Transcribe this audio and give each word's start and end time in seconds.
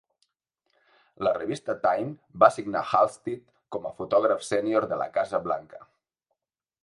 La 1.27 1.33
revista 1.37 1.75
"Time" 1.83 2.15
va 2.43 2.47
assignar 2.53 2.81
Halstead 3.01 3.43
com 3.75 3.87
a 3.89 3.93
fotògraf 4.01 4.43
sènior 4.49 4.87
de 4.95 4.99
la 5.03 5.09
Casa 5.19 5.45
Blanca. 5.49 5.85